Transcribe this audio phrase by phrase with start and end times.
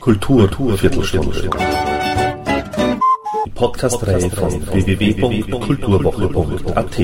[0.00, 1.48] Kultur Viertelstunde.
[3.46, 6.96] Die Podcast-Reihe von www.kulturwoche.at.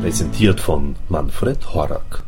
[0.00, 2.22] Präsentiert von Manfred Horak.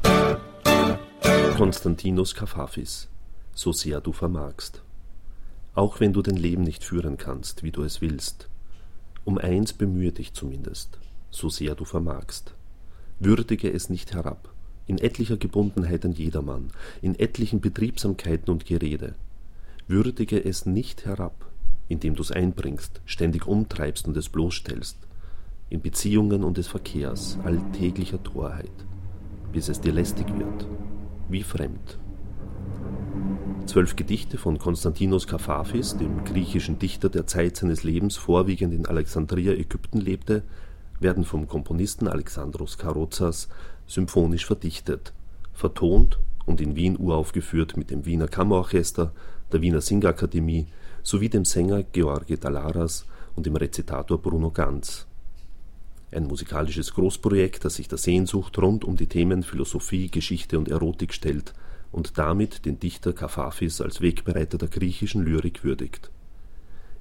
[1.56, 3.08] Konstantinos Kafafis.
[3.54, 4.82] So sehr du vermagst.
[5.76, 8.48] Auch wenn du dein Leben nicht führen kannst, wie du es willst.
[9.26, 11.00] Um eins bemühe dich zumindest,
[11.32, 12.54] so sehr du vermagst.
[13.18, 14.54] Würdige es nicht herab,
[14.86, 16.70] in etlicher Gebundenheit an jedermann,
[17.02, 19.16] in etlichen Betriebsamkeiten und Gerede.
[19.88, 21.50] Würdige es nicht herab,
[21.88, 24.96] indem du's einbringst, ständig umtreibst und es bloßstellst,
[25.70, 28.70] in Beziehungen und des Verkehrs, alltäglicher Torheit,
[29.52, 30.68] bis es dir lästig wird,
[31.28, 31.98] wie fremd.
[33.66, 39.52] Zwölf Gedichte von Konstantinos Kafafis, dem griechischen Dichter, der Zeit seines Lebens vorwiegend in Alexandria,
[39.52, 40.44] Ägypten lebte,
[41.00, 43.48] werden vom Komponisten Alexandros Karozas
[43.88, 45.12] symphonisch verdichtet,
[45.52, 49.12] vertont und in Wien uraufgeführt mit dem Wiener Kammerorchester,
[49.52, 50.66] der Wiener Singakademie
[51.02, 53.04] sowie dem Sänger George Dalaras
[53.34, 55.06] und dem Rezitator Bruno Ganz.
[56.12, 61.12] Ein musikalisches Großprojekt, das sich der Sehnsucht rund um die Themen Philosophie, Geschichte und Erotik
[61.12, 61.52] stellt
[61.96, 66.10] und damit den Dichter Kafafis als Wegbereiter der griechischen Lyrik würdigt.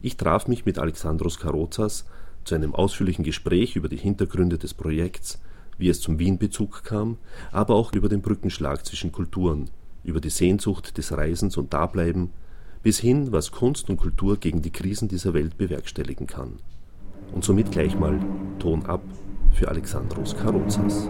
[0.02, 2.06] Ich traf mich mit Alexandros Karozas
[2.46, 5.42] zu einem ausführlichen Gespräch über die Hintergründe des Projekts,
[5.78, 7.18] wie es zum Wien-Bezug kam,
[7.52, 9.70] aber auch über den Brückenschlag zwischen Kulturen,
[10.06, 12.30] über die Sehnsucht des Reisens und Dableiben,
[12.82, 16.54] bis hin, was Kunst und Kultur gegen die Krisen dieser Welt bewerkstelligen kann.
[17.34, 18.18] Und somit gleich mal
[18.59, 19.02] Ton ab
[19.52, 21.09] für Alexandros Karozas.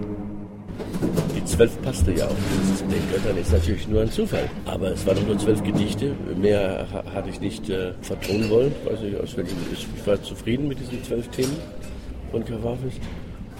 [1.45, 2.35] Zwölf passte ja auf
[2.79, 4.49] den Göttern, ist natürlich nur ein Zufall.
[4.65, 8.71] Aber es waren nur zwölf Gedichte, mehr hatte ich nicht äh, vertonen wollen.
[8.83, 11.55] Weiß nicht, aus welchem, ich war zufrieden mit diesen zwölf Themen
[12.31, 12.95] von Kavafis.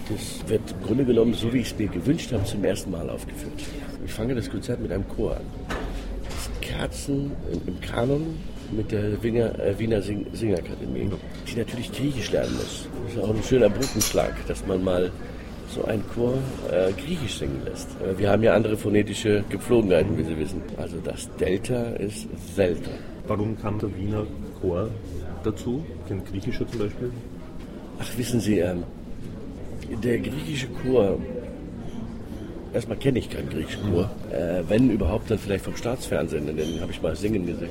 [0.08, 3.08] Das wird im Grunde genommen, so wie ich es mir gewünscht habe, zum ersten Mal
[3.08, 3.62] aufgeführt.
[4.04, 5.44] Ich fange das Konzert mit einem Chor an.
[6.24, 7.32] Das Kerzen
[7.66, 8.36] im Kanon
[8.72, 11.08] mit der Wiener, äh, Wiener Sing Singakademie,
[11.46, 12.88] die natürlich Griechisch lernen muss.
[13.04, 15.12] Das ist auch ein schöner Brückenschlag, dass man mal
[15.68, 16.34] so ein Chor
[16.70, 17.88] äh, Griechisch singen lässt.
[18.00, 20.62] Äh, wir haben ja andere phonetische Gepflogenheiten, wie Sie wissen.
[20.76, 22.90] Also das Delta ist Delta.
[23.26, 24.26] Warum kam der Wiener
[24.60, 24.88] Chor
[25.42, 25.84] dazu?
[26.08, 27.10] Den griechischer zum Beispiel?
[27.98, 28.84] Ach, wissen Sie, ähm,
[30.02, 31.18] der griechische Chor,
[32.76, 34.10] erstmal kenne ich keinen griechischen Chor.
[34.30, 37.70] Äh, wenn überhaupt, dann vielleicht vom Staatsfernsehen, den habe ich mal singen gesehen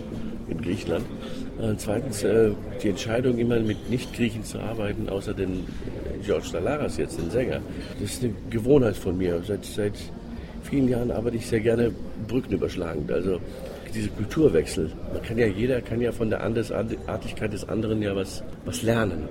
[0.49, 1.05] in Griechenland.
[1.61, 2.51] Äh, zweitens, äh,
[2.81, 5.65] die Entscheidung, immer mit Nicht-Griechen zu arbeiten, außer den
[6.25, 7.61] George Dalaras jetzt, den Sänger,
[8.01, 9.41] das ist eine Gewohnheit von mir.
[9.45, 9.93] Seit, seit
[10.63, 11.91] vielen Jahren arbeite ich sehr gerne
[12.27, 13.11] Brücken überschlagend.
[13.11, 13.39] Also
[13.93, 14.91] diese Kulturwechsel.
[15.13, 19.29] Man kann ja, jeder kann ja von der Andersartigkeit des anderen ja was, was lernen.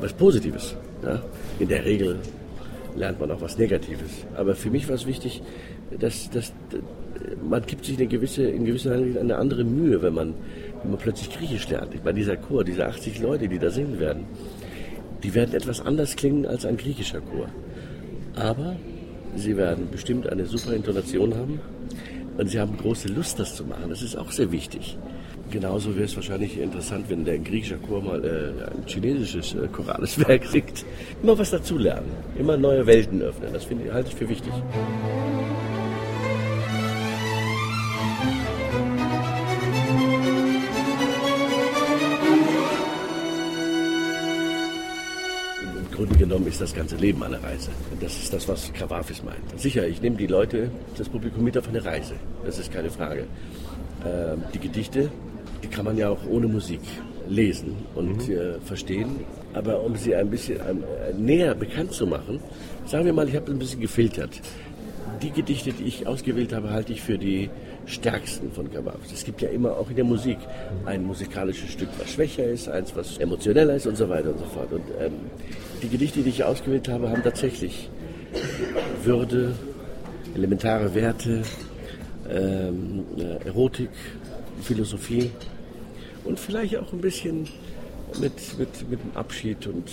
[0.00, 0.74] Was Positives.
[1.04, 1.22] Ja?
[1.58, 2.18] In der Regel
[2.96, 4.26] lernt man auch was Negatives.
[4.36, 5.42] Aber für mich war es wichtig,
[5.98, 6.52] dass, dass
[7.42, 10.34] man gibt sich eine gewisse, in gewisser Hinsicht eine andere Mühe, wenn man,
[10.82, 12.04] wenn man plötzlich Griechisch lernt.
[12.04, 14.24] Meine, dieser Chor, diese 80 Leute, die da singen werden,
[15.22, 17.48] die werden etwas anders klingen als ein griechischer Chor.
[18.34, 18.76] Aber
[19.36, 21.60] sie werden bestimmt eine super Intonation haben
[22.40, 23.84] und sie haben große Lust, das zu machen.
[23.88, 24.96] Das ist auch sehr wichtig.
[25.50, 30.18] Genauso wäre es wahrscheinlich interessant, wenn der griechische Chor mal äh, ein chinesisches äh, chorales
[30.28, 30.84] Werk singt.
[31.22, 32.08] Immer was dazulernen,
[32.38, 33.52] immer neue Welten öffnen.
[33.52, 34.52] Das finde ich, halte ich für wichtig.
[46.30, 47.70] Genommen ist das ganze Leben eine Reise.
[48.00, 49.40] Das ist das, was Kavafis meint.
[49.56, 52.14] Sicher, ich nehme die Leute, das Publikum mit auf eine Reise.
[52.44, 53.26] Das ist keine Frage.
[54.06, 55.10] Ähm, die Gedichte,
[55.60, 56.82] die kann man ja auch ohne Musik
[57.28, 58.34] lesen und mhm.
[58.34, 59.24] äh, verstehen.
[59.54, 62.38] Aber um sie ein bisschen äh, näher bekannt zu machen,
[62.86, 64.40] sagen wir mal, ich habe ein bisschen gefiltert.
[65.22, 67.50] Die Gedichte, die ich ausgewählt habe, halte ich für die
[67.86, 69.12] stärksten von Kavafis.
[69.12, 70.38] Es gibt ja immer auch in der Musik
[70.86, 74.44] ein musikalisches Stück, was schwächer ist, eins, was emotioneller ist und so weiter und so
[74.46, 74.72] fort.
[74.72, 75.12] Und ähm,
[75.82, 77.90] die Gedichte, die ich ausgewählt habe, haben tatsächlich
[79.02, 79.54] Würde,
[80.34, 81.42] elementare Werte,
[82.30, 83.90] ähm, äh, Erotik,
[84.62, 85.30] Philosophie
[86.24, 87.48] und vielleicht auch ein bisschen
[88.20, 89.90] mit, mit, mit dem Abschied und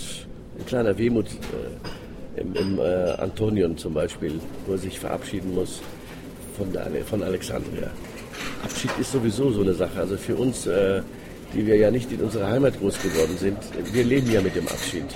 [0.58, 5.80] ein kleiner Wehmut äh, im, im äh, Antonion zum Beispiel, wo er sich verabschieden muss
[6.58, 7.90] von, der, von Alexandria.
[8.64, 10.00] Abschied ist sowieso so eine Sache.
[10.00, 11.00] Also für uns, äh,
[11.54, 13.58] die wir ja nicht in unserer Heimat groß geworden sind,
[13.92, 15.06] wir leben ja mit dem Abschied.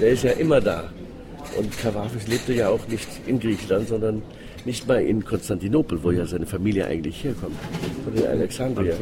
[0.00, 0.90] Der ist ja immer da.
[1.58, 4.22] Und Kavafis lebte ja auch nicht in Griechenland, sondern
[4.64, 7.56] nicht mal in Konstantinopel, wo ja seine Familie eigentlich herkommt,
[8.04, 8.94] sondern in Alexandria.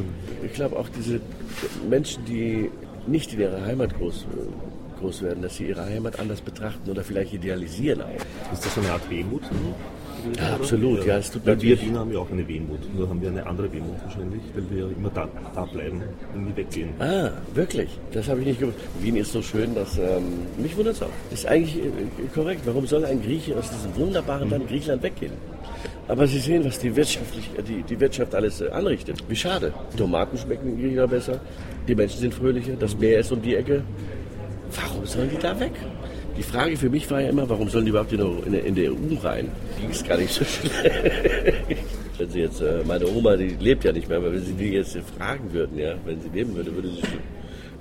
[0.44, 1.20] Ich glaube auch diese
[1.88, 2.70] Menschen, die
[3.06, 4.26] nicht in ihrer Heimat groß
[5.00, 8.52] groß werden, dass sie ihre Heimat anders betrachten oder vielleicht idealisieren auch.
[8.52, 9.42] Ist das so eine Art Wehmut?
[10.38, 12.80] Ja, absolut, ja, es tut Weil wir Wiener haben ja auch eine Wehmut.
[12.96, 16.02] Nur haben wir eine andere Wehmut wahrscheinlich, weil wir immer da, da bleiben
[16.34, 16.90] und nie weggehen.
[16.98, 17.90] Ah, wirklich?
[18.12, 18.78] Das habe ich nicht gewusst.
[19.00, 21.08] Wien ist so schön, dass ähm, mich wundert es auch.
[21.30, 21.90] Ist eigentlich äh,
[22.34, 22.62] korrekt.
[22.64, 25.32] Warum soll ein Grieche aus diesem wunderbaren Land Griechenland weggehen?
[26.06, 29.22] Aber Sie sehen, was die, wirtschaftlich, äh, die, die Wirtschaft alles äh, anrichtet.
[29.28, 29.72] Wie schade.
[29.96, 31.40] Tomaten schmecken in Griechenland besser,
[31.86, 33.82] die Menschen sind fröhlicher, das Meer ist um die Ecke.
[34.70, 35.72] Warum sollen die da weg?
[36.36, 38.92] Die Frage für mich war ja immer, warum sollen die überhaupt in der, in der
[38.92, 39.48] EU rein?
[39.80, 40.74] Die ist gar nicht so schlecht.
[42.18, 44.70] wenn Sie jetzt, äh, meine Oma, die lebt ja nicht mehr, aber wenn Sie die
[44.70, 47.02] jetzt fragen würden, ja, wenn sie leben würde, würde sie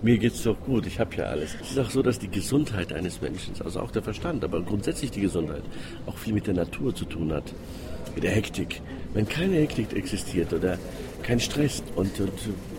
[0.03, 1.55] mir geht's doch gut, ich habe ja alles.
[1.61, 5.11] Es ist auch so, dass die Gesundheit eines Menschen, also auch der Verstand, aber grundsätzlich
[5.11, 5.63] die Gesundheit,
[6.05, 7.53] auch viel mit der Natur zu tun hat,
[8.13, 8.81] mit der Hektik.
[9.13, 10.77] Wenn keine Hektik existiert oder
[11.23, 12.33] kein Stress und, und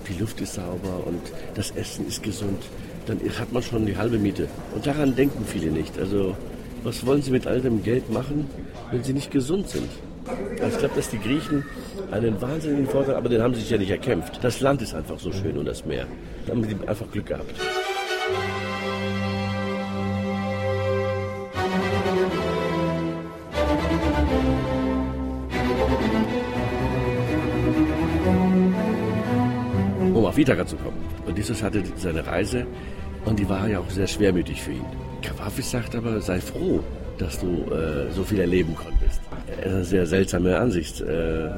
[0.09, 1.21] die Luft ist sauber und
[1.55, 2.63] das Essen ist gesund,
[3.07, 4.49] dann hat man schon die halbe Miete.
[4.75, 5.99] Und daran denken viele nicht.
[5.99, 6.37] Also
[6.83, 8.49] was wollen sie mit all dem Geld machen,
[8.91, 9.89] wenn sie nicht gesund sind?
[10.61, 11.65] Also ich glaube, dass die Griechen
[12.11, 14.43] einen wahnsinnigen Vorteil, aber den haben sie sich ja nicht erkämpft.
[14.43, 16.07] Das Land ist einfach so schön und das Meer.
[16.47, 17.55] Da haben sie einfach Glück gehabt.
[30.45, 30.99] Um auf Ithaka zu kommen.
[31.27, 32.67] Odysseus hatte seine Reise
[33.25, 34.85] und die war ja auch sehr schwermütig für ihn.
[35.23, 36.81] Kavafis sagt aber, sei froh,
[37.17, 39.21] dass du äh, so viel erleben konntest.
[39.63, 41.51] Eine sehr seltsame Ansicht äh,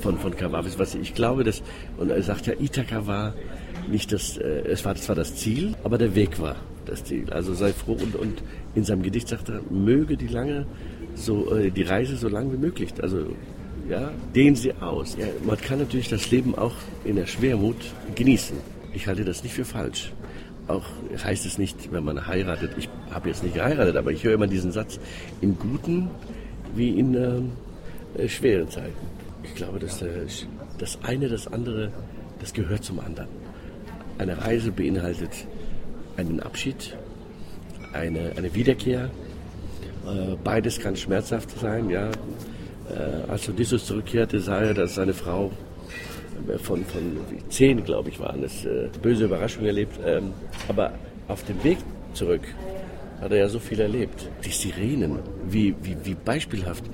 [0.00, 0.78] von, von Kavafis.
[0.78, 1.62] Was ich glaube, dass,
[1.98, 3.34] und er sagt ja, Ithaka war
[3.90, 6.56] nicht das, äh, es war zwar das Ziel, aber der Weg war
[6.86, 7.30] das Ziel.
[7.30, 8.42] Also sei froh und, und
[8.74, 10.66] in seinem Gedicht sagt er, möge die lange,
[11.14, 13.26] so, äh, die Reise so lang wie möglich, also
[13.88, 15.16] ja, dehnen sie aus.
[15.18, 16.74] Ja, man kann natürlich das Leben auch
[17.04, 17.76] in der Schwermut
[18.14, 18.56] genießen.
[18.94, 20.12] Ich halte das nicht für falsch
[20.68, 20.84] auch
[21.22, 24.46] heißt es nicht, wenn man heiratet, ich habe jetzt nicht geheiratet, aber ich höre immer
[24.46, 24.98] diesen Satz,
[25.40, 26.10] in guten
[26.74, 28.94] wie in äh, schweren Zeiten.
[29.42, 30.26] Ich glaube, dass äh,
[30.78, 31.90] das eine, das andere,
[32.40, 33.28] das gehört zum anderen.
[34.18, 35.30] Eine Reise beinhaltet
[36.16, 36.96] einen Abschied,
[37.92, 39.10] eine, eine Wiederkehr.
[40.06, 41.90] Äh, beides kann schmerzhaft sein.
[41.90, 42.10] Ja.
[42.92, 45.50] Äh, als Odysseus zurückkehrte, sah er, dass seine Frau
[46.62, 47.16] von, von
[47.48, 49.98] zehn, glaube ich, waren es, äh, böse Überraschungen erlebt.
[50.04, 50.32] Ähm,
[50.68, 50.92] aber
[51.28, 51.78] auf dem Weg
[52.14, 52.42] zurück
[53.20, 54.28] hat er ja so viel erlebt.
[54.44, 56.84] Die Sirenen, wie, wie, wie beispielhaft.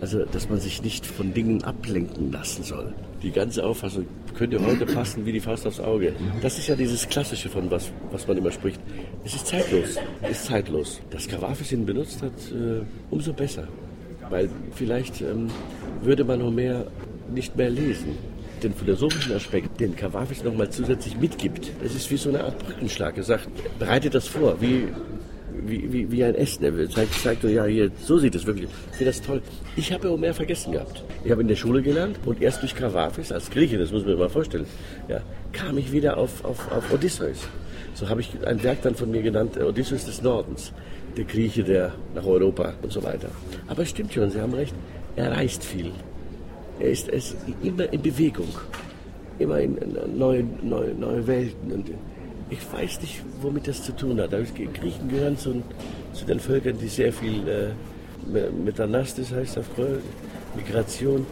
[0.00, 2.92] Also, dass man sich nicht von Dingen ablenken lassen soll.
[3.22, 4.06] Die ganze Auffassung
[4.36, 6.12] könnte heute passen wie die Faust aufs Auge.
[6.42, 8.78] Das ist ja dieses Klassische, von was, was man immer spricht.
[9.24, 9.96] Es ist zeitlos.
[10.20, 11.00] Es ist zeitlos.
[11.10, 13.66] Dass Kavafis ihn benutzt hat, äh, umso besser.
[14.30, 15.48] Weil vielleicht ähm,
[16.02, 16.86] würde man Homer
[17.32, 18.16] nicht mehr lesen
[18.62, 23.16] den philosophischen Aspekt, den Kavafis nochmal zusätzlich mitgibt, das ist wie so eine Art Brückenschlag.
[23.16, 24.88] Er sagt, bereitet das vor, wie,
[25.66, 26.64] wie, wie, wie ein Essen.
[26.64, 28.68] Er zeigt, zeigt ja, hier, so sieht es wirklich.
[28.92, 29.42] Ich finde das toll.
[29.76, 31.04] Ich habe Homer vergessen gehabt.
[31.24, 34.12] Ich habe in der Schule gelernt und erst durch Kavafis, als Grieche, das muss man
[34.12, 34.66] sich mal vorstellen,
[35.08, 35.20] ja,
[35.52, 37.48] kam ich wieder auf, auf, auf Odysseus.
[37.94, 40.72] So habe ich ein Werk dann von mir genannt, Odysseus des Nordens.
[41.16, 43.28] Der Grieche, der nach Europa und so weiter.
[43.68, 44.74] Aber es stimmt schon, Sie haben recht,
[45.16, 45.92] er reist viel.
[46.78, 48.48] Er ist, er ist immer in Bewegung,
[49.38, 49.78] immer in
[50.14, 51.72] neue, neue, neue Welten.
[51.72, 51.90] Und
[52.50, 54.32] ich weiß nicht, womit das zu tun hat.
[54.32, 55.62] Die Griechen gehören zu,
[56.12, 60.02] zu den Völkern, die sehr viel äh, Metanastis heißt auf Kröll,
[60.54, 61.26] Migration,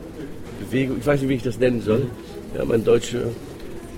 [0.61, 2.07] Bewegung, ich weiß nicht, wie ich das nennen soll.
[2.57, 3.15] Ja, mein Deutsch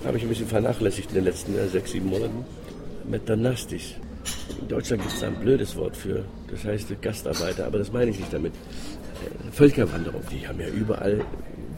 [0.05, 2.45] habe ich ein bisschen vernachlässigt in den letzten äh, sechs, sieben Monaten.
[3.09, 3.95] Metanastis.
[4.61, 8.19] In Deutschland gibt es ein blödes Wort für, das heißt Gastarbeiter, aber das meine ich
[8.19, 8.53] nicht damit.
[9.53, 10.23] Völkerwanderung.
[10.31, 11.25] Die haben ja überall,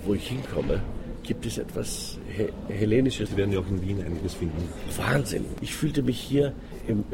[0.05, 0.81] wo ich hinkomme,
[1.23, 3.31] gibt es etwas He Hellenisches.
[3.31, 4.69] Sie werden ja auch in Wien einiges finden.
[4.97, 5.45] Wahnsinn.
[5.61, 6.53] Ich fühlte mich hier
[6.87, 7.05] im,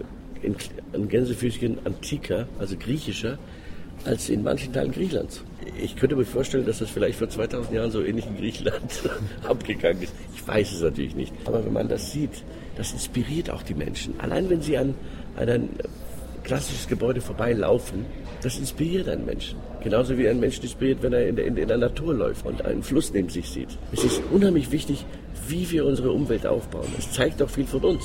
[0.42, 0.54] in,
[0.92, 3.38] in Gänsefüßchen antiker, also griechischer,
[4.04, 5.42] als in manchen Teilen Griechenlands.
[5.80, 9.02] Ich könnte mir vorstellen, dass das vielleicht vor 2000 Jahren so ähnlich in Griechenland
[9.48, 10.12] abgegangen ist.
[10.34, 11.32] Ich weiß es natürlich nicht.
[11.44, 12.42] Aber wenn man das sieht,
[12.76, 14.18] das inspiriert auch die Menschen.
[14.20, 14.94] Allein wenn sie an,
[15.36, 15.68] an ein
[16.42, 18.06] klassisches Gebäude vorbeilaufen,
[18.42, 19.58] das inspiriert einen Menschen.
[19.82, 22.82] Genauso wie ein Mensch inspiriert, wenn er in der, in der Natur läuft und einen
[22.82, 23.78] Fluss neben sich sieht.
[23.92, 25.04] Es ist unheimlich wichtig,
[25.48, 26.88] wie wir unsere Umwelt aufbauen.
[26.98, 28.04] Es zeigt auch viel von uns.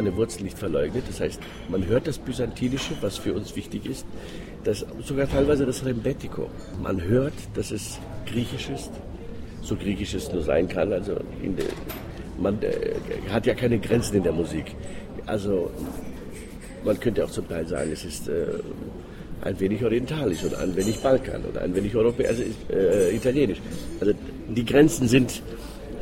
[0.00, 1.04] Meine Wurzeln nicht verleugnet.
[1.08, 4.06] Das heißt, man hört das Byzantinische, was für uns wichtig ist,
[4.64, 6.48] das, sogar teilweise das Rembetiko.
[6.82, 8.90] Man hört, dass es griechisch ist,
[9.62, 10.92] so griechisch es nur sein kann.
[10.92, 11.66] Also der,
[12.40, 12.94] man äh,
[13.30, 14.74] hat ja keine Grenzen in der Musik.
[15.26, 15.70] Also
[16.82, 18.46] man könnte auch zum Teil sagen, es ist äh,
[19.42, 23.60] ein wenig orientalisch oder ein wenig Balkan oder ein wenig europäisch, also äh, italienisch.
[24.00, 24.14] Also
[24.48, 25.42] die Grenzen sind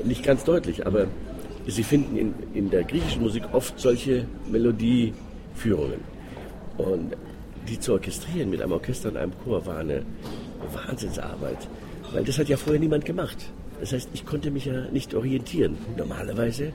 [0.04, 1.06] nicht ganz deutlich, aber
[1.70, 6.00] Sie finden in, in der griechischen Musik oft solche Melodieführungen.
[6.78, 7.14] Und
[7.68, 10.02] die zu orchestrieren mit einem Orchester und einem Chor war eine
[10.72, 11.68] Wahnsinnsarbeit.
[12.12, 13.36] Weil das hat ja vorher niemand gemacht.
[13.80, 15.76] Das heißt, ich konnte mich ja nicht orientieren.
[15.98, 16.72] Normalerweise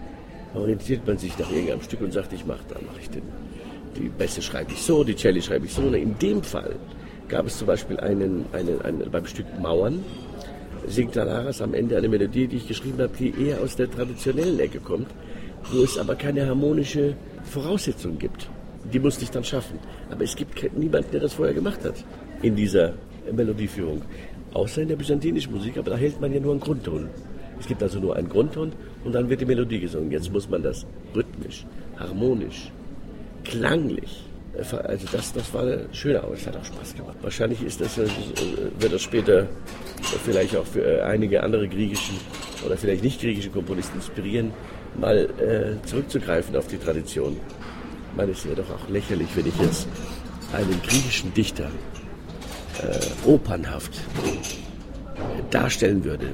[0.53, 3.23] orientiert man sich nach irgendeinem Stück und sagt, ich mache, dann mache ich den.
[3.95, 5.81] Die Bässe schreibe ich so, die Celli schreibe ich so.
[5.81, 6.75] In dem Fall
[7.29, 10.03] gab es zum Beispiel einen, einen, einen beim Stück Mauern,
[10.87, 14.59] singt Alaras am Ende eine Melodie, die ich geschrieben habe, die eher aus der traditionellen
[14.59, 15.07] Ecke kommt,
[15.71, 18.49] wo es aber keine harmonische Voraussetzung gibt.
[18.91, 19.79] Die musste ich dann schaffen.
[20.09, 22.03] Aber es gibt niemanden, der das vorher gemacht hat
[22.41, 22.93] in dieser
[23.31, 24.01] Melodieführung.
[24.53, 27.09] Außer in der byzantinischen Musik, aber da hält man ja nur einen Grundton.
[27.59, 28.71] Es gibt also nur einen Grundton
[29.03, 30.11] und dann wird die Melodie gesungen.
[30.11, 30.85] Jetzt muss man das
[31.15, 31.65] rhythmisch,
[31.97, 32.71] harmonisch,
[33.43, 34.23] klanglich.
[34.55, 37.17] Also das, das war schön, aber es hat auch Spaß gemacht.
[37.21, 38.07] Wahrscheinlich ist das, äh,
[38.77, 39.47] wird das später
[40.23, 42.17] vielleicht auch für äh, einige andere griechischen
[42.63, 44.53] oder vielleicht nicht griechische Komponisten inspirieren,
[44.99, 47.33] mal äh, zurückzugreifen auf die Tradition.
[48.11, 49.87] Ich meine, es wäre doch auch lächerlich, wenn ich jetzt
[50.53, 51.71] einen griechischen Dichter
[52.83, 53.91] äh, opernhaft
[55.49, 56.27] darstellen würde.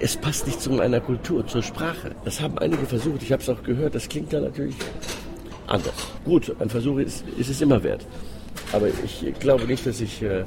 [0.00, 2.16] Es passt nicht zu meiner Kultur, zur Sprache.
[2.24, 3.22] Das haben einige versucht.
[3.22, 3.94] Ich habe es auch gehört.
[3.94, 4.74] Das klingt dann natürlich
[5.66, 5.94] anders.
[6.24, 8.06] Gut, ein Versuch ist, ist es immer wert.
[8.72, 10.22] Aber ich glaube nicht, dass ich.
[10.22, 10.44] Äh,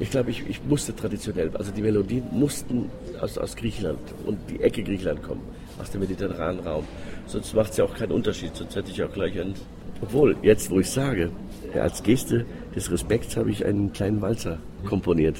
[0.00, 4.60] ich glaube, ich, ich musste traditionell, also die Melodien mussten aus, aus Griechenland und die
[4.60, 5.42] Ecke Griechenland kommen,
[5.78, 6.84] aus dem mediterranen Raum.
[7.26, 9.54] Sonst macht es ja auch keinen Unterschied, sonst hätte ich auch gleich einen.
[10.00, 11.30] Obwohl, jetzt wo ich sage,
[11.74, 15.36] als Geste des Respekts habe ich einen kleinen Walzer komponiert.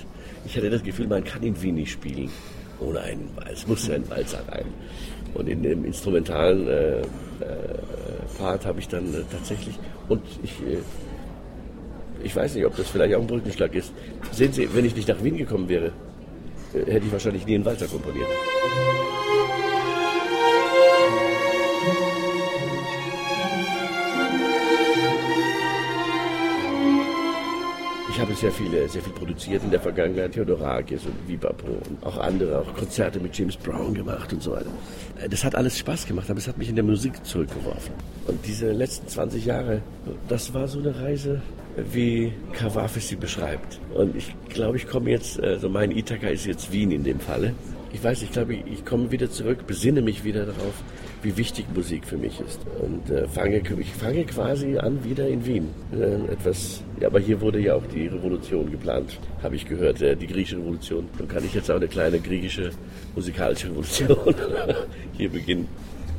[0.47, 2.31] Ich hatte das Gefühl, man kann Wien nicht spielen
[2.81, 3.53] ohne einen Walzer.
[3.53, 4.67] Es muss ja ein Walzer rein.
[5.35, 7.05] Und in dem instrumentalen äh, äh,
[8.39, 10.79] Part habe ich dann äh, tatsächlich, und ich, äh,
[12.23, 13.93] ich weiß nicht, ob das vielleicht auch ein Brückenschlag ist.
[14.33, 15.93] Sehen Sie, wenn ich nicht nach Wien gekommen wäre,
[16.75, 18.29] äh, hätte ich wahrscheinlich nie einen Walzer komponiert.
[28.25, 32.61] Habe sehr viele, sehr viel produziert in der Vergangenheit, Theodorakis und Vivapo und auch andere,
[32.61, 34.71] auch Konzerte mit James Brown gemacht und so weiter.
[35.21, 37.93] Äh, das hat alles Spaß gemacht, aber es hat mich in der Musik zurückgeworfen.
[38.27, 39.83] Und diese letzten 20 Jahre,
[40.27, 41.43] das war so eine Reise,
[41.93, 43.79] wie Kawafis sie beschreibt.
[43.93, 47.53] Und ich glaube, ich komme jetzt, also mein Ithaka ist jetzt Wien in dem Falle
[47.95, 50.75] ich weiß, ich glaube, ich komme wieder zurück, besinne mich wieder darauf,
[51.25, 52.61] wie wichtig Musik für mich ist.
[52.81, 55.69] Und äh, fange, ich fange quasi an wieder in Wien.
[55.93, 60.15] Äh, etwas, ja, aber hier wurde ja auch die Revolution geplant, habe ich gehört, äh,
[60.17, 61.09] die griechische Revolution.
[61.19, 62.71] Dann kann ich jetzt auch eine kleine griechische
[63.15, 64.35] musikalische Revolution
[65.13, 65.67] hier beginnen.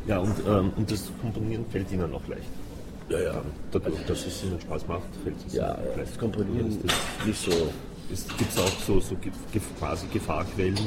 [0.07, 2.43] Ja, und, ähm, und das Komponieren fällt Ihnen auch leicht.
[3.09, 3.41] Ja, ja.
[3.71, 6.83] Dadurch, dass es Ihnen Spaß macht, fällt es Ja, das Komponieren ist
[7.25, 7.51] nicht so
[8.09, 9.15] Gibt es auch so, so
[9.79, 10.77] quasi Gefahrquellen,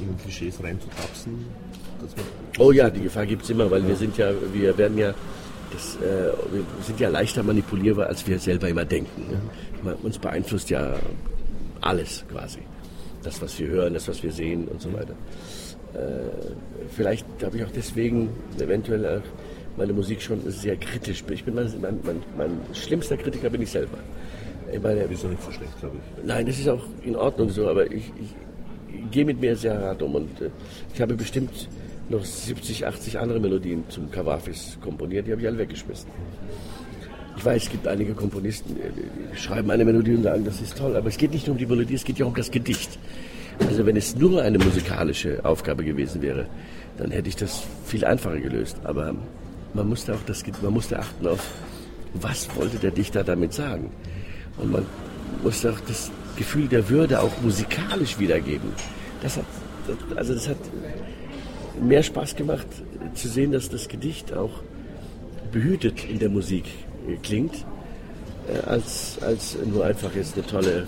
[0.00, 1.46] in Klischees reinzutapsen?
[2.58, 3.88] Oh ja, die Gefahr gibt es immer, weil ja.
[3.88, 5.14] wir sind ja, wir werden ja,
[5.72, 9.22] das, äh, wir sind ja leichter manipulierbar, als wir selber immer denken.
[9.30, 9.40] Ne?
[9.82, 10.94] Man, uns beeinflusst ja
[11.80, 12.60] alles quasi.
[13.22, 15.14] Das, was wir hören, das, was wir sehen und so weiter.
[15.94, 16.54] Äh,
[16.90, 21.22] vielleicht habe ich auch deswegen eventuell auch meine Musik schon sehr kritisch.
[21.28, 23.98] Ich bin mein, mein, mein, mein schlimmster Kritiker bin ich selber.
[24.72, 26.24] Ich meine, ist doch nicht so schlecht, glaube ich.
[26.24, 28.34] Nein, das ist auch in Ordnung so, aber ich, ich,
[28.94, 30.50] ich gehe mit mir sehr hart um und äh,
[30.94, 31.68] ich habe bestimmt
[32.08, 36.08] noch 70, 80 andere Melodien zum Kawafis komponiert, die habe ich alle weggeschmissen.
[37.36, 40.96] Ich weiß, es gibt einige Komponisten, die schreiben eine Melodie und sagen, das ist toll,
[40.96, 42.98] aber es geht nicht nur um die Melodie, es geht ja um das Gedicht.
[43.60, 46.46] Also wenn es nur eine musikalische Aufgabe gewesen wäre,
[46.98, 48.78] dann hätte ich das viel einfacher gelöst.
[48.84, 49.14] Aber
[49.74, 51.46] man musste auch das, man musste achten auf,
[52.14, 53.90] was wollte der Dichter damit sagen.
[54.58, 54.86] Und man
[55.42, 58.70] muss auch das Gefühl der Würde auch musikalisch wiedergeben.
[59.22, 59.44] Das hat,
[60.16, 60.58] also das hat
[61.80, 62.66] mehr Spaß gemacht
[63.14, 64.62] zu sehen, dass das Gedicht auch
[65.52, 66.64] behütet in der Musik
[67.22, 67.54] klingt,
[68.48, 70.86] äh, als, als nur einfach jetzt eine tolle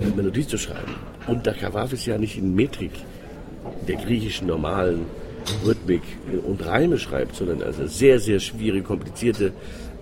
[0.00, 0.94] äh, Melodie zu schreiben.
[1.26, 2.92] Und der Kawaf ja nicht in Metrik
[3.86, 5.06] der griechischen normalen
[5.64, 6.02] Rhythmik
[6.46, 9.52] und Reime schreibt, sondern also sehr, sehr schwierige, komplizierte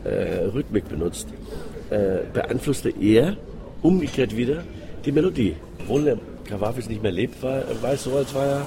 [0.05, 1.29] äh, Rhythmik benutzt
[1.91, 3.37] äh, beeinflusste er
[3.83, 4.63] umgekehrt wieder
[5.05, 5.57] die Melodie.
[5.81, 8.67] Obwohl der Kawafis nicht mehr lebt, war, war so, als war er,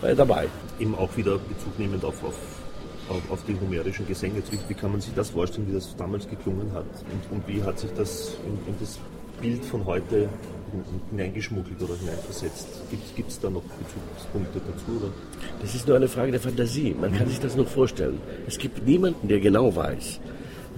[0.00, 0.46] war er dabei.
[0.78, 2.38] Eben auch wieder Bezug nehmend auf, auf,
[3.08, 4.42] auf, auf die homerischen Gesänge.
[4.68, 6.86] Wie kann man sich das vorstellen, wie das damals geklungen hat?
[7.12, 8.98] Und, und wie hat sich das in, in das
[9.40, 10.28] Bild von heute
[11.10, 12.68] hineingeschmuggelt oder hineinversetzt.
[13.14, 14.98] Gibt es da noch Bezugspunkte dazu?
[14.98, 15.12] Oder?
[15.60, 16.94] Das ist nur eine Frage der Fantasie.
[16.98, 18.18] Man kann sich das nur vorstellen.
[18.46, 20.20] Es gibt niemanden, der genau weiß,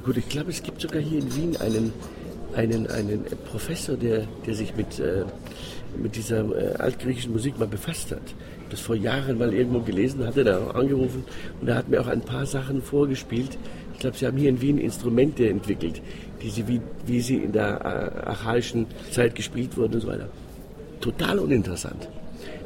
[0.05, 1.91] Gut, ich glaube, es gibt sogar hier in Wien einen
[2.55, 5.25] einen, einen Professor, der, der sich mit, äh,
[5.97, 8.23] mit dieser äh, altgriechischen Musik mal befasst hat.
[8.71, 11.25] Das vor Jahren mal irgendwo gelesen hatte, da angerufen
[11.61, 13.59] und er hat mir auch ein paar Sachen vorgespielt.
[13.95, 16.03] Ich glaube, sie haben hier in Wien Instrumente entwickelt,
[16.43, 20.29] die sie, wie, wie sie in der äh, archaischen Zeit gespielt wurden und so weiter.
[21.01, 22.09] Total uninteressant.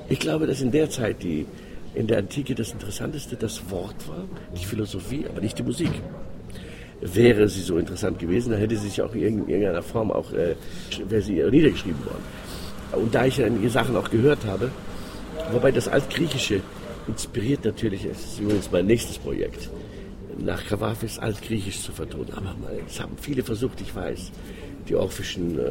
[0.09, 1.47] Ich glaube, dass in der Zeit, die
[1.95, 4.25] in der Antike das Interessanteste das Wort war,
[4.59, 5.91] die Philosophie, aber nicht die Musik.
[7.01, 10.57] Wäre sie so interessant gewesen, dann hätte sie sich auch in irgendeiner Form auch, äh,
[11.09, 12.23] wäre sie niedergeschrieben worden.
[12.93, 14.71] Und da ich einige Sachen auch gehört habe,
[15.53, 16.61] wobei das Altgriechische
[17.07, 19.71] inspiriert natürlich, es ist übrigens mein nächstes Projekt,
[20.39, 22.33] nach Kavafis Altgriechisch zu vertonen.
[22.33, 22.55] Aber
[22.87, 24.31] es haben viele versucht, ich weiß,
[24.89, 25.63] die orphischen äh,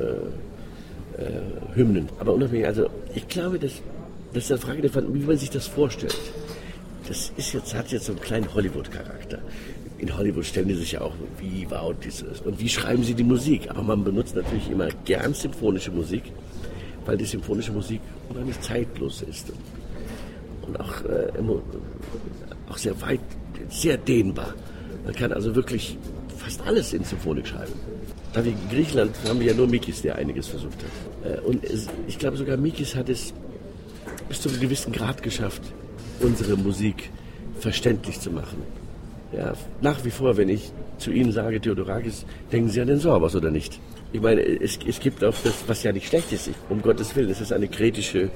[1.21, 2.09] äh, Hymnen.
[2.19, 3.81] Aber unabhängig, also ich glaube, dass
[4.33, 6.17] das ist eine Frage, davon, wie man sich das vorstellt.
[7.07, 9.39] Das ist jetzt, hat jetzt so einen kleinen Hollywood-Charakter.
[9.97, 13.23] In Hollywood stellen die sich ja auch, wie wow dieses und wie schreiben sie die
[13.23, 13.69] Musik.
[13.69, 16.23] Aber man benutzt natürlich immer gern symphonische Musik,
[17.05, 19.51] weil die symphonische Musik unheimlich zeitlos ist
[20.65, 21.31] und auch, äh,
[22.69, 23.19] auch sehr weit,
[23.69, 24.53] sehr dehnbar.
[25.05, 25.97] Man kann also wirklich
[26.37, 27.73] fast alles in Symphonik schreiben.
[28.33, 30.77] Aber in Griechenland haben wir ja nur Mikis, der einiges versucht
[31.23, 31.37] hat.
[31.37, 31.63] Äh, und
[32.07, 33.33] ich glaube sogar Mikis hat es
[34.27, 35.61] bis zu einem gewissen Grad geschafft,
[36.19, 37.09] unsere Musik
[37.59, 38.61] verständlich zu machen.
[39.33, 43.35] Ja, nach wie vor, wenn ich zu Ihnen sage, Theodorakis, denken Sie an den Sorbos
[43.35, 43.79] oder nicht?
[44.13, 47.29] Ich meine, es, es gibt auch das, was ja nicht schlecht ist, um Gottes Willen.
[47.29, 48.29] Es ist eine kretische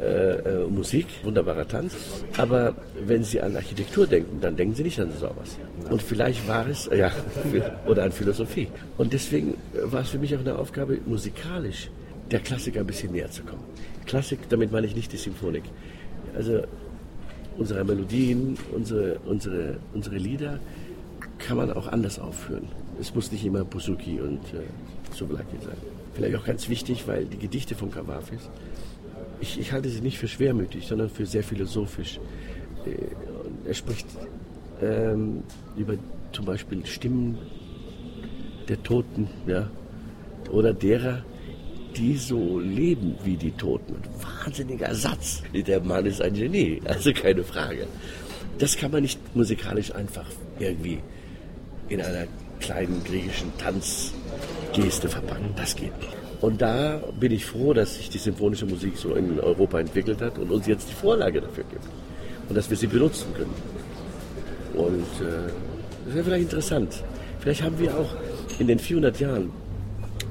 [0.00, 1.94] äh, äh, Musik, wunderbarer Tanz.
[2.38, 5.58] Aber wenn Sie an Architektur denken, dann denken Sie nicht an Sorbos.
[5.90, 7.12] Und vielleicht war es, ja,
[7.86, 8.68] oder an Philosophie.
[8.96, 9.54] Und deswegen
[9.84, 11.90] war es für mich auch eine Aufgabe, musikalisch
[12.30, 13.64] der Klassiker ein bisschen näher zu kommen.
[14.06, 15.64] Klassik, damit meine ich nicht die Symphonik.
[16.34, 16.62] Also
[17.58, 20.58] unsere Melodien, unsere, unsere, unsere Lieder
[21.38, 22.68] kann man auch anders aufführen.
[23.00, 24.62] Es muss nicht immer Buzuki und äh,
[25.14, 25.76] Souvlaki sein.
[26.14, 28.48] Vielleicht auch ganz wichtig, weil die Gedichte von Kavafis,
[29.40, 32.18] ich, ich halte sie nicht für schwermütig, sondern für sehr philosophisch.
[32.86, 34.06] Äh, er spricht
[34.82, 35.42] ähm,
[35.76, 35.94] über
[36.32, 37.38] zum Beispiel Stimmen
[38.68, 39.70] der Toten ja,
[40.50, 41.24] oder derer,
[41.96, 43.96] die so leben wie die Toten.
[44.44, 45.42] Wahnsinniger Satz.
[45.54, 47.86] Der Mann ist ein Genie, also keine Frage.
[48.58, 50.26] Das kann man nicht musikalisch einfach
[50.58, 50.98] irgendwie
[51.88, 52.26] in einer
[52.60, 53.56] kleinen griechischen
[54.72, 55.50] Tanzgeste verpacken.
[55.56, 56.16] Das geht nicht.
[56.40, 60.38] Und da bin ich froh, dass sich die symphonische Musik so in Europa entwickelt hat
[60.38, 61.84] und uns jetzt die Vorlage dafür gibt.
[62.48, 63.54] Und dass wir sie benutzen können.
[64.74, 65.50] Und äh,
[66.06, 67.02] das wäre vielleicht interessant.
[67.40, 68.14] Vielleicht haben wir auch
[68.58, 69.50] in den 400 Jahren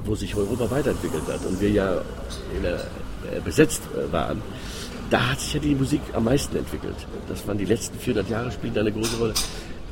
[0.07, 2.01] wo sich Europa weiterentwickelt hat und wir ja
[2.63, 4.41] der, äh, besetzt äh, waren,
[5.09, 6.95] da hat sich ja die Musik am meisten entwickelt.
[7.29, 9.33] Das waren die letzten 400 Jahre, spielen eine große Rolle.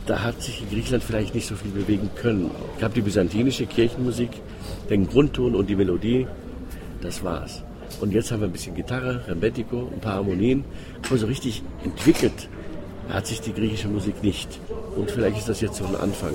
[0.06, 2.52] Da hat sich in Griechenland vielleicht nicht so viel bewegen können.
[2.76, 4.30] Es gab die byzantinische Kirchenmusik,
[4.90, 6.28] den Grundton und die Melodie,
[7.02, 7.64] das war's.
[8.02, 10.64] Und jetzt haben wir ein bisschen Gitarre, Rembetico, ein paar Harmonien.
[11.08, 12.50] Aber so richtig entwickelt
[13.10, 14.60] hat sich die griechische Musik nicht.
[14.96, 16.34] Und vielleicht ist das jetzt so ein Anfang.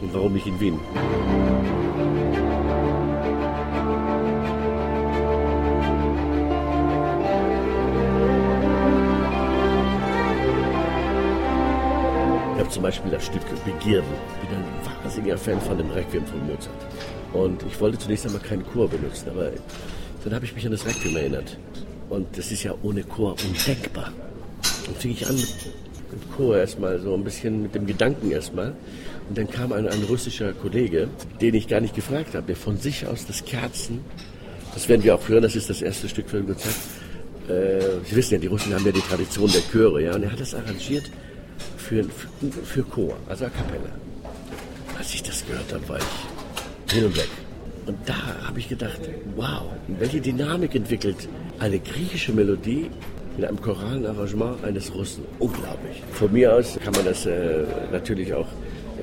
[0.00, 0.78] Und warum nicht in Wien?
[12.78, 14.08] Zum Beispiel das Stück Begierden.
[14.40, 16.86] Ich bin ein wahnsinniger Fan von dem Requiem von Mozart.
[17.32, 19.50] Und ich wollte zunächst einmal keinen Chor benutzen, aber
[20.22, 21.58] dann habe ich mich an das Requiem erinnert.
[22.08, 24.12] Und das ist ja ohne Chor undenkbar.
[24.86, 25.72] Dann fing ich an mit
[26.12, 28.76] dem Chor erstmal, so ein bisschen mit dem Gedanken erstmal.
[29.28, 31.08] Und dann kam ein, ein russischer Kollege,
[31.40, 34.02] den ich gar nicht gefragt habe, der von sich aus das Kerzen,
[34.72, 36.76] das werden wir auch hören, das ist das erste Stück für den Konzert.
[37.48, 40.30] Äh, Sie wissen ja, die Russen haben ja die Tradition der Chöre, ja, und er
[40.30, 41.10] hat das arrangiert
[41.88, 42.04] für,
[42.64, 43.92] für, Chor, also a cappella.
[44.98, 47.28] Als ich das gehört habe, war ich hin und weg.
[47.86, 49.00] Und da habe ich gedacht,
[49.36, 49.62] wow,
[49.98, 52.90] welche Dynamik entwickelt eine griechische Melodie
[53.38, 55.24] in einem choralen Arrangement eines Russen.
[55.38, 56.02] Unglaublich.
[56.12, 58.48] Von mir aus kann man das äh, natürlich auch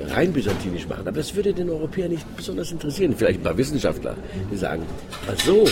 [0.10, 3.15] rein byzantinisch machen, aber das würde den Europäer nicht besonders interessieren.
[3.17, 4.15] Vielleicht ein paar Wissenschaftler,
[4.52, 4.84] die sagen,
[5.43, 5.65] so,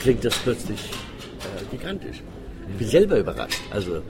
[0.00, 2.22] klingt das plötzlich äh, gigantisch.
[2.70, 3.60] Ich bin selber überrascht.
[3.70, 4.02] Also,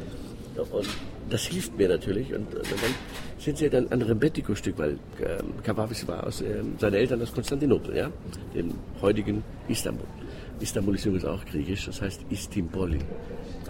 [0.70, 0.86] und
[1.30, 2.32] das hilft mir natürlich.
[2.32, 2.94] Und, und dann
[3.38, 7.96] sind sie dann an Rembetiko-Stück, weil ähm, Kavavis war aus, ähm, seine Eltern aus Konstantinopel,
[7.96, 8.10] ja,
[8.54, 10.06] dem heutigen Istanbul.
[10.60, 13.00] Istanbul ist übrigens auch griechisch, das heißt Istimboli,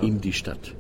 [0.03, 0.75] ihm die Stadt.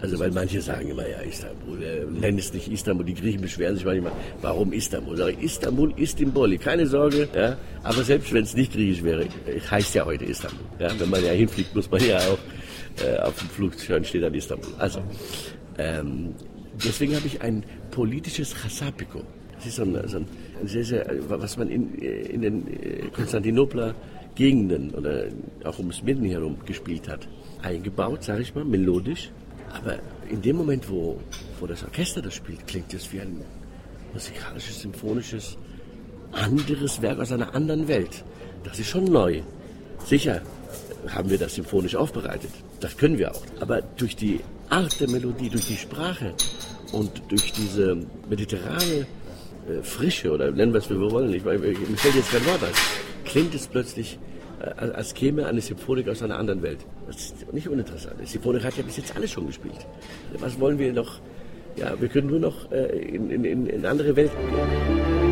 [0.00, 3.74] Also weil manche sagen immer, ja, Istanbul, äh, nenn es nicht Istanbul, die Griechen beschweren
[3.74, 5.16] sich manchmal, warum Istanbul?
[5.16, 9.26] Sag ich, Istanbul, Istimboli, keine Sorge, ja, aber selbst wenn es nicht griechisch wäre,
[9.70, 10.60] heißt ja heute Istanbul.
[10.78, 12.38] Ja, wenn man ja hinfliegt, muss man ja auch
[13.04, 14.72] äh, auf dem Flugschein steht dann Istanbul.
[14.78, 15.02] Also,
[15.78, 16.34] ähm,
[16.84, 19.22] deswegen habe ich ein politisches Chasapiko
[19.56, 20.26] Das ist so ein, so ein
[20.64, 23.94] sehr, sehr, was man in, in den Konstantinopler
[24.38, 25.24] Gegenden oder
[25.64, 27.26] auch ums Minden herum gespielt hat.
[27.60, 29.30] Eingebaut, sage ich mal, melodisch.
[29.72, 29.98] Aber
[30.30, 31.18] in dem Moment, wo,
[31.58, 33.42] wo das Orchester das spielt, klingt es wie ein
[34.12, 35.58] musikalisches, symphonisches,
[36.30, 38.24] anderes Werk aus einer anderen Welt.
[38.62, 39.42] Das ist schon neu.
[40.04, 40.40] Sicher
[41.08, 42.50] haben wir das symphonisch aufbereitet.
[42.78, 43.42] Das können wir auch.
[43.58, 46.34] Aber durch die Art der Melodie, durch die Sprache
[46.92, 47.96] und durch diese
[48.28, 49.06] mediterrane
[49.68, 51.58] äh, Frische oder nennen wir es, wie wir wollen, ich, mir
[51.96, 52.72] fällt jetzt kein Wort ein,
[53.24, 54.18] klingt es plötzlich
[54.60, 56.78] äh, als käme eine Symphonik aus einer anderen Welt.
[57.06, 58.16] Das ist nicht uninteressant.
[58.20, 59.86] Die Symphonik hat ja bis jetzt alles schon gespielt.
[60.38, 61.20] Was wollen wir noch?
[61.76, 65.27] Ja, wir können nur noch äh, in, in, in andere Welten gehen.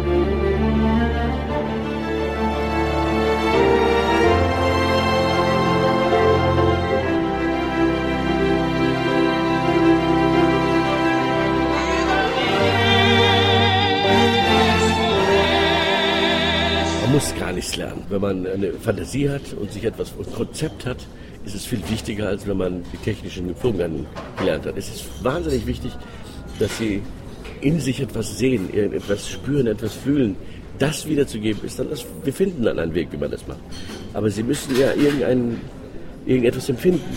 [17.77, 18.03] Lernen.
[18.09, 21.07] Wenn man eine Fantasie hat und sich etwas ein Konzept hat,
[21.45, 24.77] ist es viel wichtiger, als wenn man die technischen Gepflogenheiten gelernt hat.
[24.77, 25.93] Es ist wahnsinnig wichtig,
[26.59, 27.03] dass sie
[27.61, 30.37] in sich etwas sehen, etwas spüren, etwas fühlen.
[30.79, 33.61] Das wiederzugeben ist dann, das, wir finden dann einen Weg, wie man das macht.
[34.12, 35.61] Aber sie müssen ja irgendein,
[36.27, 37.17] irgendetwas empfinden.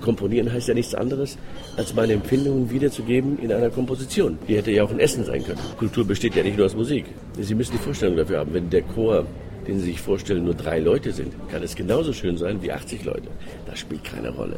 [0.00, 1.36] Komponieren heißt ja nichts anderes,
[1.76, 4.38] als meine Empfindungen wiederzugeben in einer Komposition.
[4.48, 5.60] Die hätte ja auch ein Essen sein können.
[5.78, 7.04] Kultur besteht ja nicht nur aus Musik.
[7.38, 8.54] Sie müssen die Vorstellung dafür haben.
[8.54, 9.26] Wenn der Chor,
[9.66, 13.04] den Sie sich vorstellen, nur drei Leute sind, kann es genauso schön sein wie 80
[13.04, 13.28] Leute.
[13.66, 14.56] Das spielt keine Rolle.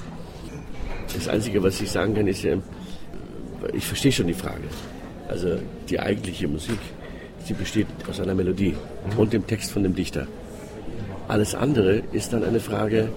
[1.13, 2.57] Das Einzige, was ich sagen kann, ist ja,
[3.73, 4.65] ich verstehe schon die Frage.
[5.29, 6.79] Also die eigentliche Musik,
[7.45, 8.75] sie besteht aus einer Melodie
[9.17, 10.27] und dem Text von dem Dichter.
[11.29, 13.09] Alles andere ist dann eine Frage,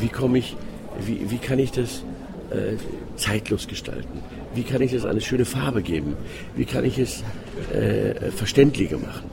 [0.00, 0.56] wie komme ich
[1.00, 2.02] wie, wie kann ich das
[2.50, 2.76] äh,
[3.16, 4.20] zeitlos gestalten?
[4.54, 6.16] Wie kann ich das eine schöne Farbe geben?
[6.54, 7.22] Wie kann ich es
[7.72, 9.30] äh, verständlicher machen?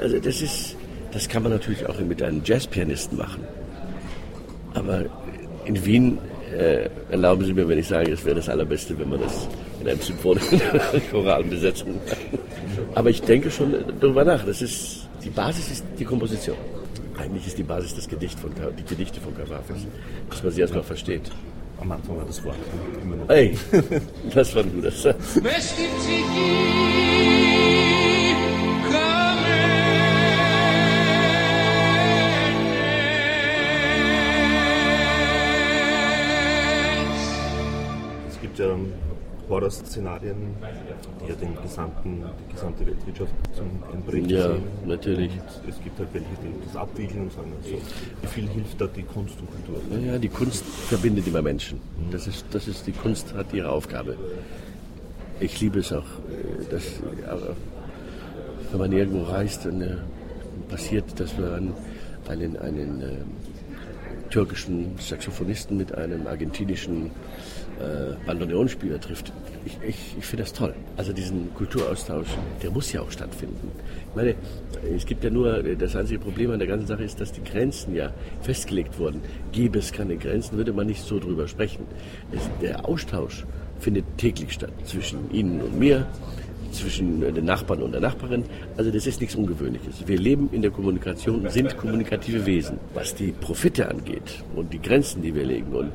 [0.00, 0.75] Also das ist,
[1.16, 3.42] das kann man natürlich auch mit einem Jazzpianisten machen.
[4.74, 5.06] Aber
[5.64, 6.18] in Wien
[6.54, 9.48] äh, erlauben Sie mir, wenn ich sage, es wäre das Allerbeste, wenn man das
[9.80, 10.60] in einem symphonischen
[11.10, 12.18] Choral besetzen kann.
[12.94, 14.44] Aber ich denke schon darüber nach.
[14.44, 16.58] Das ist, die Basis ist die Komposition.
[17.16, 19.86] Eigentlich ist die Basis das Gedicht von, die Gedichte von Cavafis,
[20.28, 21.30] dass man sie erstmal versteht.
[21.80, 22.56] Am Anfang war das Wort
[23.02, 23.30] immer noch.
[23.30, 23.56] Ey,
[24.34, 25.40] das war ein guter Satz.
[39.56, 40.36] Horrorszenarien,
[41.24, 44.62] die ja den gesamten, die gesamte Weltwirtschaft zum Einbrechen Ja, sehen.
[44.86, 45.32] natürlich.
[45.32, 47.70] Und es gibt halt welche, die das abwickeln und sagen, so,
[48.22, 49.82] wie viel hilft da die Kunst und Kultur?
[49.90, 51.80] Naja, die Kunst verbindet immer Menschen.
[52.10, 54.16] Das ist, das ist, die Kunst hat ihre Aufgabe.
[55.40, 57.54] Ich liebe es auch, äh, dass, äh,
[58.72, 59.96] wenn man irgendwo reist, dann äh,
[60.68, 61.72] passiert, dass man
[62.28, 63.06] einen, einen äh,
[64.28, 67.10] türkischen Saxophonisten mit einem argentinischen
[67.78, 69.32] äh, Bandoneonspieler trifft.
[69.64, 70.74] Ich, ich, ich finde das toll.
[70.96, 72.28] Also diesen Kulturaustausch,
[72.62, 73.70] der muss ja auch stattfinden.
[74.10, 74.34] Ich meine,
[74.94, 77.94] es gibt ja nur, das einzige Problem an der ganzen Sache ist, dass die Grenzen
[77.94, 78.12] ja
[78.42, 79.20] festgelegt wurden.
[79.52, 81.84] Gäbe es keine Grenzen, würde man nicht so drüber sprechen.
[82.32, 83.44] Es, der Austausch
[83.78, 86.06] findet täglich statt zwischen Ihnen und mir,
[86.72, 88.44] zwischen den Nachbarn und der Nachbarin.
[88.76, 90.06] Also das ist nichts Ungewöhnliches.
[90.06, 92.78] Wir leben in der Kommunikation sind kommunikative Wesen.
[92.94, 95.92] Was die Profite angeht und die Grenzen, die wir legen und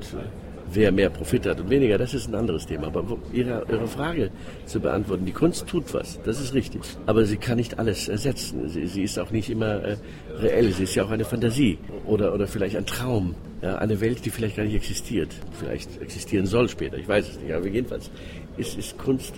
[0.74, 2.88] wer mehr Profit hat und weniger, das ist ein anderes Thema.
[2.88, 4.32] Aber Ihre, Ihre Frage
[4.66, 6.82] zu beantworten, die Kunst tut was, das ist richtig.
[7.06, 8.70] Aber sie kann nicht alles ersetzen.
[8.70, 9.98] Sie, sie ist auch nicht immer äh,
[10.40, 13.36] reell, sie ist ja auch eine Fantasie oder, oder vielleicht ein Traum.
[13.62, 17.40] Ja, eine Welt, die vielleicht gar nicht existiert, vielleicht existieren soll später, ich weiß es
[17.40, 18.10] nicht, aber jedenfalls
[18.58, 19.36] ist, ist Kunst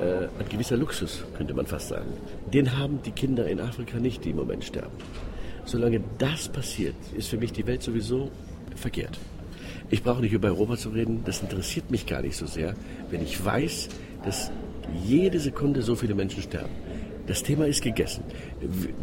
[0.00, 2.12] äh, ein gewisser Luxus, könnte man fast sagen.
[2.52, 4.96] Den haben die Kinder in Afrika nicht, die im Moment sterben.
[5.64, 8.30] Solange das passiert, ist für mich die Welt sowieso
[8.74, 9.18] verkehrt.
[9.90, 12.74] Ich brauche nicht über Europa zu reden, das interessiert mich gar nicht so sehr,
[13.10, 13.88] wenn ich weiß,
[14.24, 14.50] dass
[15.04, 16.70] jede Sekunde so viele Menschen sterben.
[17.26, 18.22] Das Thema ist gegessen.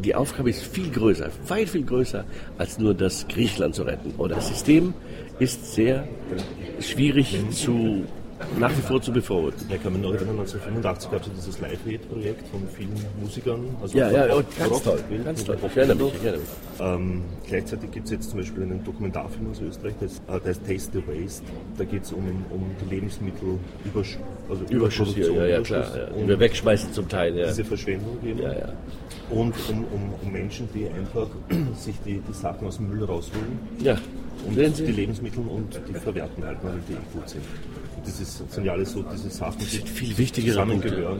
[0.01, 2.23] Die Aufgabe ist viel größer, weit viel größer,
[2.57, 4.13] als nur das Griechenland zu retten.
[4.17, 4.93] Oder das System
[5.39, 6.07] ist sehr
[6.79, 8.05] schwierig zu
[8.59, 9.65] nach wie vor zu bevorraten.
[9.69, 13.75] Ja, ich kann mich noch erinnern, 1985 gab es ja dieses Live-Aid-Projekt von vielen Musikern.
[13.81, 15.57] Also Ja, ja, Rock- ganz Rock- toll, Bild ganz toll.
[15.65, 16.79] Ich erinnere mich, ich erinnere mich.
[16.79, 20.65] Ähm, gleichzeitig gibt es jetzt zum Beispiel einen Dokumentarfilm aus Österreich, das, äh, der heißt
[20.67, 21.43] Taste the Waste.
[21.77, 24.17] Da geht es um, um die Lebensmittel Übersch
[24.49, 25.85] also Überschuss ja, ja, klar.
[25.95, 26.05] Ja.
[26.05, 27.47] Die und wir wegschmeißen zum Teil, ja.
[27.47, 28.39] diese Verschwendung eben.
[28.41, 28.73] Ja, ja.
[29.29, 31.27] Und um, um, um Menschen, die einfach
[31.75, 33.97] sich die, die Sachen aus dem Müll rausholen Ja,
[34.45, 37.43] Und die Lebensmittel und die verwerten halt, weil die eh gut sind.
[38.05, 41.19] das ist, sind ja alles so diese Sachen, die viel wichtigere zusammengehören.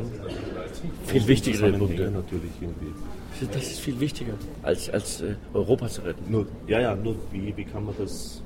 [1.05, 2.11] Viel wichtigere Punkte.
[2.11, 2.93] natürlich irgendwie.
[3.51, 6.31] Das ist viel wichtiger, als, als äh, Europa zu retten.
[6.31, 8.42] Nur, ja, ja, nur wie, wie kann man das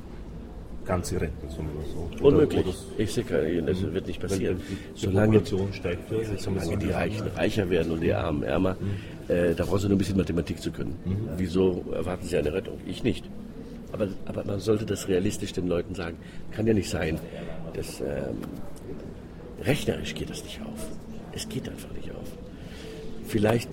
[0.87, 2.09] Ganze retten, sagen wir so.
[2.15, 2.65] Oder, Unmöglich.
[2.65, 4.61] Oder ich sehe keine, das wird nicht passieren.
[4.69, 5.41] Die, die solange,
[5.73, 9.31] steigt, ja, solange die Reichen reicher werden und die Armen ärmer, mhm.
[9.31, 10.95] äh, da brauchen sie nur ein bisschen Mathematik zu können.
[11.05, 11.29] Mhm.
[11.37, 12.79] Wieso erwarten sie eine Rettung?
[12.85, 13.25] Ich nicht.
[13.91, 16.17] Aber, aber man sollte das realistisch den Leuten sagen.
[16.51, 17.19] Kann ja nicht sein,
[17.73, 18.37] dass ähm,
[19.63, 20.87] rechnerisch geht das nicht auf.
[21.33, 22.31] Es geht einfach nicht auf.
[23.27, 23.69] Vielleicht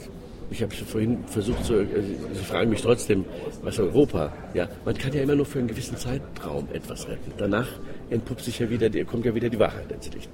[0.50, 1.87] ich habe vorhin versucht zu, äh,
[2.33, 3.24] Sie fragen mich trotzdem,
[3.62, 7.33] was Europa, ja, man kann ja immer nur für einen gewissen Zeitraum etwas retten.
[7.38, 7.68] Danach
[8.11, 10.30] entpuppt sich ja wieder, kommt ja wieder die Wahrheit ins Licht.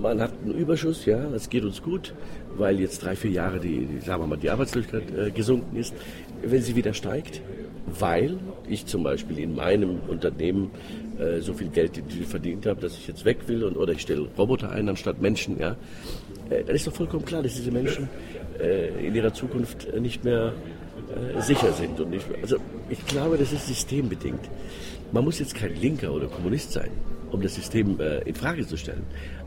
[0.00, 2.14] Man hat einen Überschuss, ja, es geht uns gut,
[2.56, 5.94] weil jetzt drei, vier Jahre die, sagen wir mal, die Arbeitslosigkeit äh, gesunken ist.
[6.42, 7.40] Wenn sie wieder steigt,
[7.86, 10.70] weil ich zum Beispiel in meinem Unternehmen
[11.18, 14.28] äh, so viel Geld verdient habe, dass ich jetzt weg will und, oder ich stelle
[14.36, 15.76] Roboter ein anstatt Menschen, ja,
[16.48, 18.08] dann ist doch vollkommen klar, dass diese Menschen
[19.06, 20.52] in ihrer Zukunft nicht mehr
[21.06, 22.00] äh, sicher sind.
[22.00, 22.56] Und ich, also
[22.88, 24.40] ich glaube, das ist systembedingt.
[25.12, 26.90] Man muss jetzt kein Linker oder Kommunist sein,
[27.30, 29.04] um das System äh, in Frage zu stellen.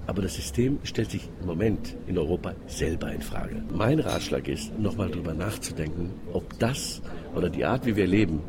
[0.07, 3.61] Aber das System stellt sich im Moment in Europa selber in Frage.
[3.71, 7.01] Mein Ratschlag ist, nochmal darüber nachzudenken, ob das
[7.35, 8.41] oder die Art, wie wir leben,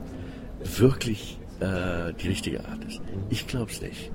[0.63, 3.01] wirklich äh, die richtige Art ist.
[3.29, 4.11] Ich glaube es nicht.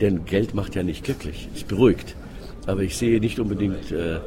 [0.00, 2.16] Denn Geld macht ja nicht glücklich, es beruhigt.
[2.66, 4.20] Aber ich sehe nicht unbedingt äh, äh,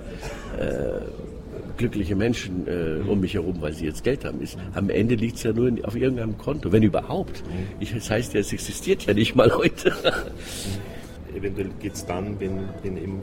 [1.78, 4.42] glückliche Menschen äh, um mich herum, weil sie jetzt Geld haben.
[4.42, 7.44] Ist, am Ende liegt es ja nur in, auf irgendeinem Konto, wenn überhaupt.
[7.80, 9.94] Ich, das heißt ja, es existiert ja nicht mal heute.
[11.36, 13.22] Eventuell geht es dann, wenn, wenn eben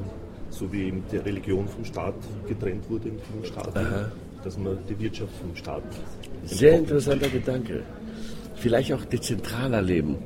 [0.51, 2.15] so wie eben die Religion vom Staat
[2.49, 3.87] getrennt wurde in vielen Staaten,
[4.43, 5.83] dass man die Wirtschaft vom Staat.
[6.45, 7.83] Sehr interessanter Gedanke
[8.61, 10.17] vielleicht auch dezentraler leben.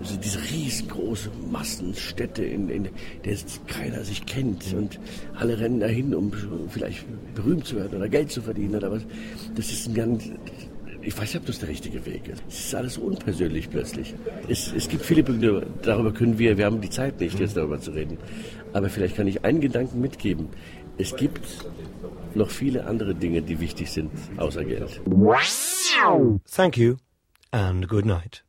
[0.00, 2.88] Also diese riesengroße Massenstädte, in, in
[3.24, 3.36] der
[3.66, 4.98] keiner sich kennt und
[5.34, 6.32] alle rennen dahin, um
[6.68, 9.02] vielleicht berühmt zu werden oder Geld zu verdienen oder was.
[9.54, 10.30] Das ist ein ganz,
[11.02, 12.42] ich weiß nicht, ob das der richtige Weg ist.
[12.48, 14.14] Es ist alles unpersönlich plötzlich.
[14.48, 17.78] Es, es gibt viele Punkte, darüber können wir, wir haben die Zeit nicht, jetzt darüber
[17.78, 18.18] zu reden.
[18.72, 20.48] Aber vielleicht kann ich einen Gedanken mitgeben.
[20.98, 21.46] Es gibt
[22.34, 25.00] noch viele andere Dinge, die wichtig sind, außer Geld.
[26.50, 27.05] Thank you
[27.56, 28.42] and good night.